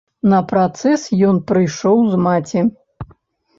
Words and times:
На 0.31 0.37
працэс 0.51 1.03
ён 1.29 1.43
прыйшоў 1.53 1.97
з 2.17 2.25
маці. 2.25 2.59